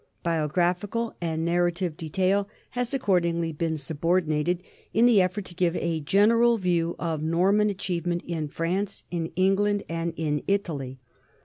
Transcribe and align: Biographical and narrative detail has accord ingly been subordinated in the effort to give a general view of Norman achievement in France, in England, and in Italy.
Biographical 0.23 1.15
and 1.21 1.45
narrative 1.45 1.95
detail 1.95 2.49
has 2.71 2.91
accord 2.91 3.23
ingly 3.23 3.55
been 3.55 3.77
subordinated 3.77 4.63
in 4.95 5.05
the 5.05 5.21
effort 5.21 5.45
to 5.45 5.53
give 5.53 5.75
a 5.75 5.99
general 5.99 6.57
view 6.57 6.95
of 6.97 7.21
Norman 7.21 7.69
achievement 7.69 8.23
in 8.25 8.47
France, 8.47 9.03
in 9.11 9.27
England, 9.35 9.83
and 9.87 10.13
in 10.17 10.41
Italy. 10.47 10.97